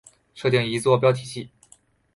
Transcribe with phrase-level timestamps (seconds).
[0.33, 1.51] 设定一坐标系。